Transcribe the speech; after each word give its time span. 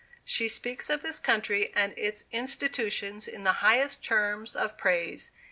She 0.25 0.47
speaks 0.47 0.89
of 0.89 1.03
this 1.03 1.19
country 1.19 1.71
and 1.75 1.93
its 1.95 2.25
institutions 2.31 3.27
in 3.27 3.43
the 3.43 3.51
highest 3.61 4.03
terms 4.03 4.55
of 4.55 4.75
praise. 4.75 5.29